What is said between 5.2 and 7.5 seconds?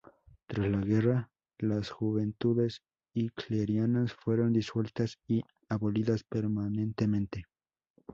y abolidas permanentemente.